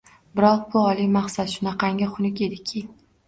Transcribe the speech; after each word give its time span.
Biroq, 0.37 0.63
bu 0.75 0.79
oliy 0.83 1.09
maqsad 1.17 1.53
shunaqangi 1.57 2.09
xunuk 2.15 2.41
ediki! 2.49 2.83